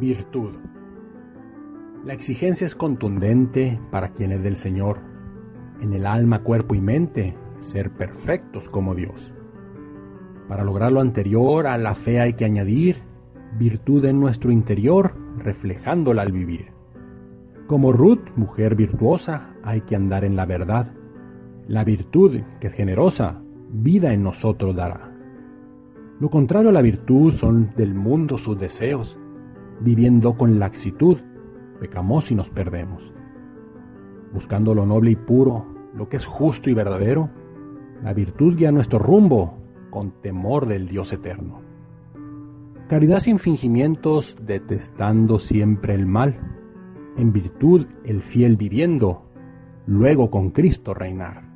Virtud. 0.00 0.54
La 2.06 2.14
exigencia 2.14 2.64
es 2.64 2.74
contundente 2.74 3.78
para 3.90 4.14
quien 4.14 4.32
es 4.32 4.42
del 4.42 4.56
Señor. 4.56 4.96
En 5.82 5.92
el 5.92 6.06
alma, 6.06 6.42
cuerpo 6.42 6.74
y 6.74 6.80
mente, 6.80 7.36
ser 7.60 7.90
perfectos 7.90 8.66
como 8.70 8.94
Dios. 8.94 9.30
Para 10.48 10.64
lograr 10.64 10.90
lo 10.90 11.02
anterior 11.02 11.66
a 11.66 11.76
la 11.76 11.94
fe 11.94 12.18
hay 12.18 12.32
que 12.32 12.46
añadir 12.46 12.96
virtud 13.58 14.06
en 14.06 14.18
nuestro 14.20 14.50
interior, 14.50 15.12
reflejándola 15.36 16.22
al 16.22 16.32
vivir. 16.32 16.68
Como 17.66 17.92
Ruth, 17.92 18.30
mujer 18.36 18.76
virtuosa, 18.76 19.50
hay 19.62 19.82
que 19.82 19.96
andar 19.96 20.24
en 20.24 20.34
la 20.34 20.46
verdad. 20.46 20.94
La 21.68 21.84
virtud, 21.84 22.40
que 22.58 22.68
es 22.68 22.72
generosa, 22.72 23.42
vida 23.70 24.14
en 24.14 24.22
nosotros 24.22 24.74
dará. 24.74 25.12
Lo 26.20 26.30
contrario 26.30 26.70
a 26.70 26.72
la 26.72 26.80
virtud 26.80 27.34
son 27.34 27.74
del 27.76 27.92
mundo 27.94 28.38
sus 28.38 28.58
deseos. 28.58 29.19
Viviendo 29.80 30.34
con 30.34 30.58
laxitud, 30.58 31.18
pecamos 31.80 32.30
y 32.30 32.34
nos 32.34 32.50
perdemos. 32.50 33.02
Buscando 34.32 34.74
lo 34.74 34.84
noble 34.84 35.12
y 35.12 35.16
puro, 35.16 35.66
lo 35.94 36.08
que 36.08 36.18
es 36.18 36.26
justo 36.26 36.68
y 36.70 36.74
verdadero, 36.74 37.30
la 38.02 38.12
virtud 38.12 38.56
guía 38.56 38.70
nuestro 38.72 38.98
rumbo 38.98 39.54
con 39.90 40.12
temor 40.22 40.66
del 40.66 40.86
Dios 40.86 41.12
eterno. 41.12 41.62
Caridad 42.88 43.20
sin 43.20 43.38
fingimientos, 43.38 44.36
detestando 44.42 45.38
siempre 45.38 45.94
el 45.94 46.06
mal. 46.06 46.38
En 47.16 47.32
virtud 47.32 47.86
el 48.04 48.22
fiel 48.22 48.56
viviendo, 48.56 49.22
luego 49.86 50.30
con 50.30 50.50
Cristo 50.50 50.94
reinar. 50.94 51.49